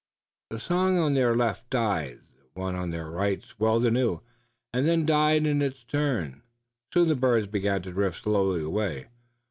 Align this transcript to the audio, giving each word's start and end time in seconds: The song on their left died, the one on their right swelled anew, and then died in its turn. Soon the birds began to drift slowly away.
The 0.49 0.57
song 0.57 0.97
on 0.97 1.13
their 1.13 1.35
left 1.35 1.69
died, 1.69 2.21
the 2.39 2.59
one 2.59 2.73
on 2.73 2.89
their 2.89 3.05
right 3.07 3.43
swelled 3.43 3.85
anew, 3.85 4.21
and 4.73 4.87
then 4.87 5.05
died 5.05 5.45
in 5.45 5.61
its 5.61 5.83
turn. 5.83 6.41
Soon 6.91 7.07
the 7.07 7.13
birds 7.15 7.45
began 7.45 7.83
to 7.83 7.91
drift 7.91 8.23
slowly 8.23 8.63
away. 8.63 9.09